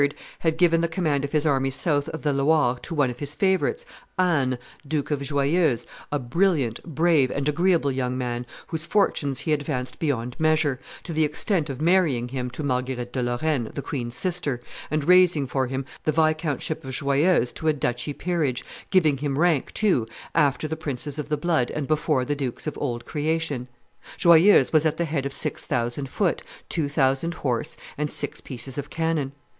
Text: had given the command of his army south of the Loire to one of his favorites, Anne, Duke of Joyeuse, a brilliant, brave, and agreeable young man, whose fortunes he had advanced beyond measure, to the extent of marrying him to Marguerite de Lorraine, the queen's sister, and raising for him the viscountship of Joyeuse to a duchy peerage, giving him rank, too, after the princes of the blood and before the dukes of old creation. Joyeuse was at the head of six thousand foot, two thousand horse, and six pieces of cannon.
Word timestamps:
had 0.39 0.57
given 0.57 0.81
the 0.81 0.87
command 0.87 1.23
of 1.23 1.31
his 1.31 1.45
army 1.45 1.69
south 1.69 2.09
of 2.09 2.23
the 2.23 2.33
Loire 2.33 2.79
to 2.81 2.95
one 2.95 3.11
of 3.11 3.19
his 3.19 3.35
favorites, 3.35 3.85
Anne, 4.17 4.57
Duke 4.87 5.11
of 5.11 5.21
Joyeuse, 5.21 5.85
a 6.11 6.17
brilliant, 6.17 6.81
brave, 6.83 7.29
and 7.29 7.47
agreeable 7.47 7.91
young 7.91 8.17
man, 8.17 8.47
whose 8.65 8.83
fortunes 8.87 9.41
he 9.41 9.51
had 9.51 9.61
advanced 9.61 9.99
beyond 9.99 10.35
measure, 10.39 10.79
to 11.03 11.13
the 11.13 11.23
extent 11.23 11.69
of 11.69 11.79
marrying 11.79 12.29
him 12.29 12.49
to 12.49 12.63
Marguerite 12.63 13.13
de 13.13 13.21
Lorraine, 13.21 13.69
the 13.75 13.83
queen's 13.83 14.15
sister, 14.15 14.59
and 14.89 15.03
raising 15.03 15.45
for 15.45 15.67
him 15.67 15.85
the 16.03 16.11
viscountship 16.11 16.83
of 16.83 16.95
Joyeuse 16.95 17.51
to 17.51 17.67
a 17.67 17.73
duchy 17.73 18.11
peerage, 18.13 18.65
giving 18.89 19.17
him 19.17 19.37
rank, 19.37 19.71
too, 19.71 20.07
after 20.33 20.67
the 20.67 20.75
princes 20.75 21.19
of 21.19 21.29
the 21.29 21.37
blood 21.37 21.69
and 21.69 21.85
before 21.87 22.25
the 22.25 22.33
dukes 22.35 22.65
of 22.65 22.75
old 22.79 23.05
creation. 23.05 23.67
Joyeuse 24.17 24.73
was 24.73 24.83
at 24.83 24.97
the 24.97 25.05
head 25.05 25.27
of 25.27 25.31
six 25.33 25.67
thousand 25.67 26.09
foot, 26.09 26.41
two 26.69 26.89
thousand 26.89 27.35
horse, 27.35 27.77
and 27.99 28.09
six 28.09 28.41
pieces 28.41 28.79
of 28.79 28.89
cannon. 28.89 29.33